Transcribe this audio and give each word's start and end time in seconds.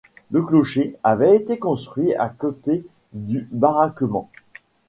Le 0.31 0.41
clocher 0.41 0.95
avait 1.03 1.35
été 1.37 1.59
construit 1.59 2.15
à 2.15 2.27
côté 2.29 2.87
du 3.13 3.47
baraquement. 3.51 4.31